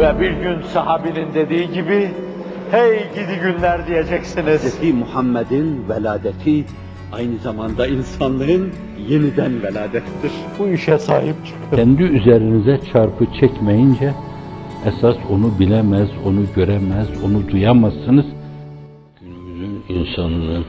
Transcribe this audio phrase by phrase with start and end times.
[0.00, 2.10] Ve bir gün sahabinin dediği gibi,
[2.70, 4.80] hey gidi günler diyeceksiniz.
[4.80, 4.94] Hz.
[4.94, 6.64] Muhammed'in veladeti
[7.12, 8.72] aynı zamanda insanlığın
[9.08, 10.32] yeniden veladettir.
[10.58, 11.76] Bu işe sahip çıkın.
[11.76, 14.14] Kendi üzerinize çarpı çekmeyince
[14.86, 18.26] esas onu bilemez, onu göremez, onu duyamazsınız.
[19.20, 20.64] Günümüzün insanının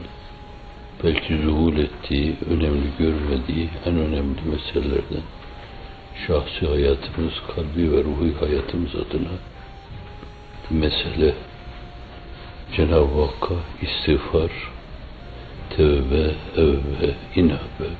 [1.04, 5.22] belki zuhul ettiği, önemli görmediği en önemli meselelerden
[6.26, 9.32] şahsi hayatımız, kalbi ve ruhi hayatımız adına
[10.70, 11.34] mesele
[12.76, 14.50] Cenab-ı Hakk'a istiğfar,
[15.76, 17.90] tevbe, evve, inabe.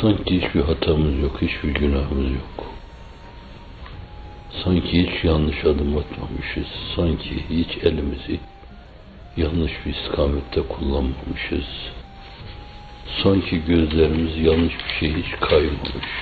[0.00, 2.66] Sanki hiçbir hatamız yok, hiçbir günahımız yok.
[4.64, 6.66] Sanki hiç yanlış adım atmamışız.
[6.96, 8.40] Sanki hiç elimizi
[9.36, 11.66] yanlış bir istikamette kullanmamışız.
[13.22, 16.12] Sanki gözlerimiz yanlış bir şey hiç kaymamış.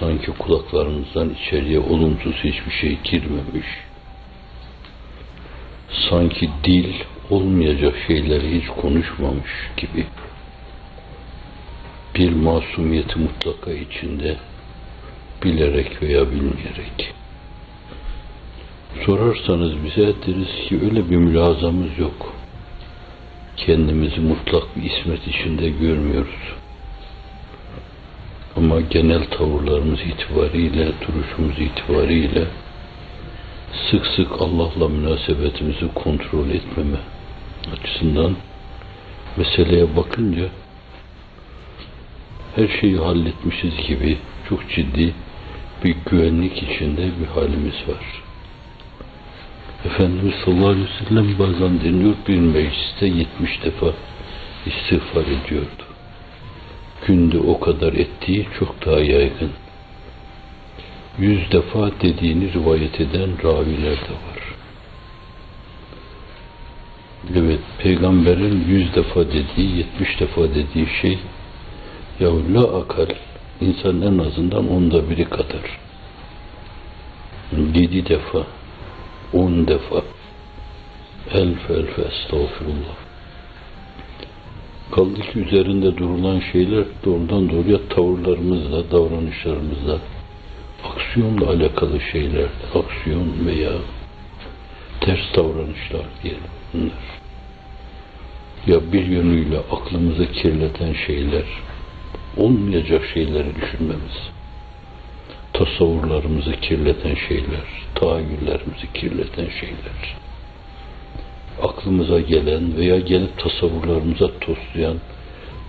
[0.00, 3.66] Sanki kulaklarımızdan içeriye olumsuz hiçbir şey girmemiş.
[6.10, 6.94] Sanki dil
[7.30, 10.06] olmayacak şeyleri hiç konuşmamış gibi.
[12.14, 14.36] Bir masumiyeti mutlaka içinde
[15.42, 17.14] bilerek veya bilmeyerek.
[19.06, 22.34] Sorarsanız bize deriz ki öyle bir mülazamız yok.
[23.56, 26.54] Kendimizi mutlak bir ismet içinde görmüyoruz.
[28.56, 32.44] Ama genel tavırlarımız itibariyle, duruşumuz itibariyle
[33.90, 36.98] sık sık Allah'la münasebetimizi kontrol etmeme
[37.72, 38.36] açısından
[39.36, 40.48] meseleye bakınca
[42.56, 45.14] her şeyi halletmişiz gibi çok ciddi
[45.84, 48.23] bir güvenlik içinde bir halimiz var.
[49.84, 53.86] Efendimiz sallallahu aleyhi ve sellem bazen deniyor bir mecliste 70 defa
[54.66, 55.84] istiğfar ediyordu.
[57.06, 59.50] Günde o kadar ettiği çok daha yaygın.
[61.18, 64.54] Yüz defa dediğini rivayet eden raviler de var.
[67.36, 71.18] Evet, peygamberin yüz defa dediği, yetmiş defa dediği şey
[72.20, 73.08] ya la akal
[73.60, 75.78] insan en azından onda biri kadar.
[77.74, 78.46] Yedi defa,
[79.34, 80.02] on defa
[81.32, 82.96] elf elf estağfurullah.
[84.92, 89.98] Kaldı ki üzerinde durulan şeyler doğrudan doğruya tavırlarımızla, davranışlarımızla,
[90.84, 93.72] aksiyonla alakalı şeyler, aksiyon veya
[95.00, 96.42] ters davranışlar diyelim
[96.72, 97.04] bunlar.
[98.66, 101.44] Ya bir yönüyle aklımızı kirleten şeyler,
[102.36, 104.30] olmayacak şeyleri düşünmemiz,
[105.54, 110.16] tasavvurlarımızı kirleten şeyler, tahayyüllerimizi kirleten şeyler,
[111.62, 114.96] aklımıza gelen veya gelip tasavvurlarımıza toslayan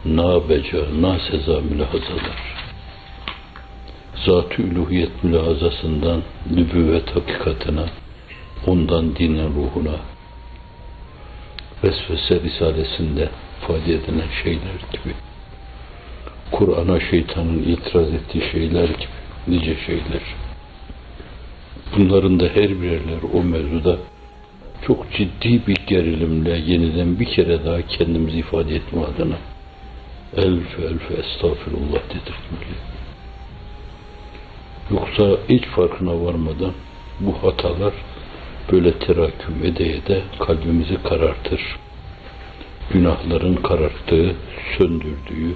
[0.05, 2.55] nabeca, naseza mülahazalar,
[4.25, 7.85] zat-ı üluhiyet mülahazasından nübüvvet hakikatına,
[8.67, 9.95] ondan dinin ruhuna,
[11.83, 13.29] vesvese risalesinde
[13.63, 15.13] ifade edilen şeyler gibi,
[16.51, 20.21] Kur'an'a şeytanın itiraz ettiği şeyler gibi, nice şeyler.
[21.97, 23.97] Bunların da her birerler o mevzuda
[24.87, 29.35] çok ciddi bir gerilimle yeniden bir kere daha kendimizi ifade etme adına
[30.37, 32.75] elf elf estağfirullah dedirtmeli.
[34.91, 36.73] Yoksa hiç farkına varmadan
[37.19, 37.93] bu hatalar
[38.71, 41.61] böyle teraküm ede de kalbimizi karartır.
[42.93, 44.35] Günahların kararttığı,
[44.77, 45.55] söndürdüğü,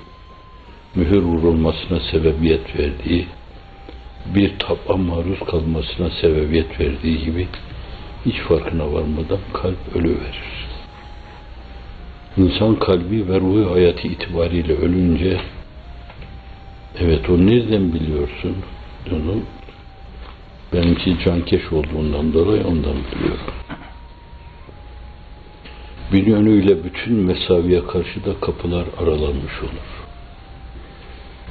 [0.95, 3.27] mühür vurulmasına sebebiyet verdiği,
[4.25, 7.47] bir taba maruz kalmasına sebebiyet verdiği gibi
[8.25, 10.69] hiç farkına varmadan kalp ölüverir.
[12.38, 15.41] İnsan kalbi ve ruhu hayatı itibariyle ölünce
[17.00, 18.56] evet o nereden biliyorsun?
[19.12, 19.35] Onu
[20.74, 23.53] benimki cankeş olduğundan dolayı ondan biliyorum.
[26.13, 30.09] Bir yönüyle bütün mesaviye karşı da kapılar aralanmış olur.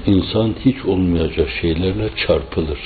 [0.07, 2.79] İnsan hiç olmayacak şeylerle çarpılır.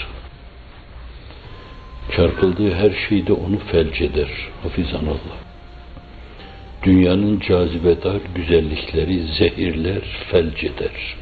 [2.16, 4.28] Çarpıldığı her şeyde onu felç eder.
[4.62, 5.36] Hafizanallah.
[6.82, 11.16] Dünyanın cazibedar güzellikleri zehirler, felç eder.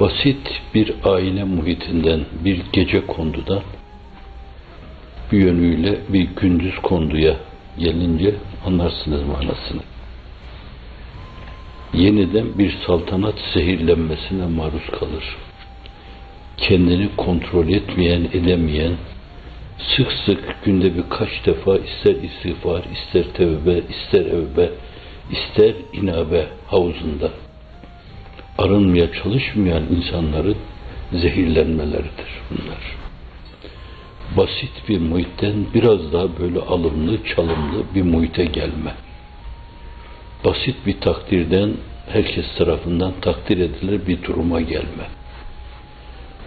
[0.00, 3.62] Basit bir aile muhitinden, bir gece kondudan,
[5.32, 7.36] bir yönüyle bir gündüz konduya
[7.78, 8.34] gelince
[8.66, 9.82] anlarsınız manasını.
[11.94, 15.36] Yeniden bir saltanat zehirlenmesine maruz kalır.
[16.56, 18.92] Kendini kontrol etmeyen, edemeyen,
[19.96, 24.70] sık sık günde birkaç defa ister istiğfar, ister tevbe, ister evbe,
[25.30, 27.30] ister inabe havuzunda
[28.58, 30.56] arınmaya çalışmayan insanların
[31.12, 32.96] zehirlenmeleridir bunlar.
[34.36, 38.94] Basit bir muhitten biraz daha böyle alımlı, çalımlı bir muhite gelme.
[40.44, 41.70] Basit bir takdirden
[42.08, 45.06] herkes tarafından takdir edilir bir duruma gelme.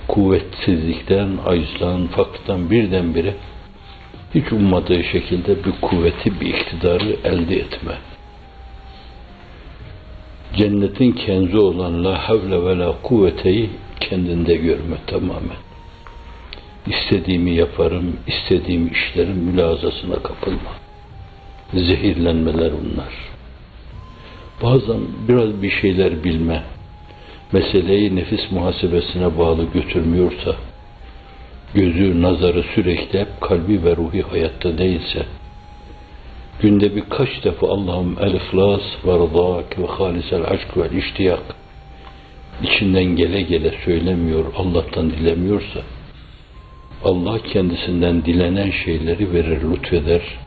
[0.08, 3.34] Kuvvetsizlikten, acizden, fakirden birdenbire
[4.36, 7.98] hiç ummadığı şekilde bir kuvveti, bir iktidarı elde etme.
[10.56, 13.70] Cennetin kenzi olan la havle ve la kuvveteyi
[14.00, 15.58] kendinde görme tamamen.
[16.88, 20.72] İstediğimi yaparım, istediğim işlerin mülazasına kapılma.
[21.74, 23.35] Zehirlenmeler bunlar.
[24.64, 26.64] Bazen biraz bir şeyler bilme,
[27.52, 30.56] meseleyi nefis muhasebesine bağlı götürmüyorsa,
[31.74, 35.26] gözü, nazarı sürekli hep kalbi ve ruhi hayatta değilse,
[36.62, 41.56] günde birkaç defa Allah'ım el-ihlas ve rıdak ve halisel aşk ve iştiyak
[42.64, 45.80] içinden gele gele söylemiyor, Allah'tan dilemiyorsa,
[47.04, 50.45] Allah kendisinden dilenen şeyleri verir, lütfeder.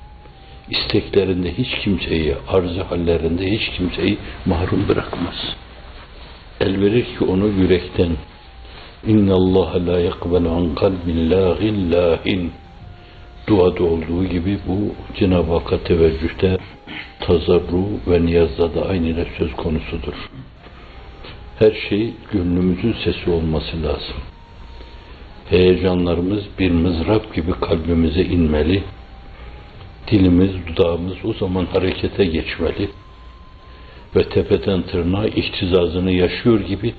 [0.70, 5.56] İsteklerinde hiç kimseyi, arzı hallerinde hiç kimseyi mahrum bırakmaz.
[6.60, 8.10] El verir ki onu yürekten
[9.06, 12.52] İnna Allah la yakbelu an kalbin lâhin lâhin
[13.46, 16.58] duada olduğu gibi bu Cenab-ı Hakk'a teveccühte
[17.20, 20.14] tazarru ve niyazda da aynı söz konusudur.
[21.58, 24.16] Her şey gönlümüzün sesi olması lazım.
[25.50, 28.82] Heyecanlarımız bir mızrap gibi kalbimize inmeli.
[30.10, 32.88] Dilimiz, dudağımız o zaman harekete geçmeli.
[34.16, 36.94] Ve tepeden tırnağa ihtizazını yaşıyor gibi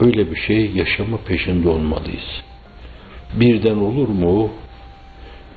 [0.00, 2.42] öyle bir şey yaşama peşinde olmalıyız.
[3.34, 4.50] Birden olur mu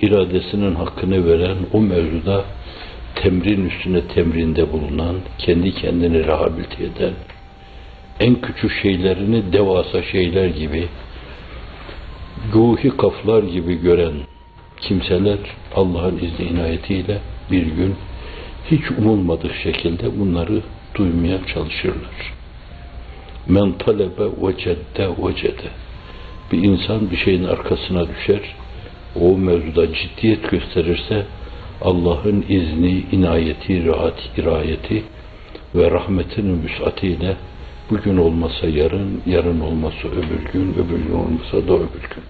[0.01, 2.45] iradesinin hakkını veren o mevzuda
[3.15, 7.13] temrin üstüne temrinde bulunan, kendi kendini rehabilite eden,
[8.19, 10.87] en küçük şeylerini devasa şeyler gibi,
[12.53, 14.13] ruhi kaflar gibi gören
[14.89, 15.37] kimseler
[15.75, 17.17] Allah'ın izni inayetiyle
[17.51, 17.95] bir gün
[18.71, 20.61] hiç umulmadık şekilde bunları
[20.95, 22.33] duymaya çalışırlar.
[23.47, 25.69] Men talebe vecedde vecede.
[26.51, 28.41] Bir insan bir şeyin arkasına düşer,
[29.21, 31.25] o mevzuda ciddiyet gösterirse
[31.81, 35.03] Allah'ın izni, inayeti, rahat, irayeti
[35.75, 37.35] ve rahmetinin müsaatiyle
[37.89, 42.23] bugün olmasa yarın, yarın olmasa öbür gün, öbür gün olmasa da öbür gün.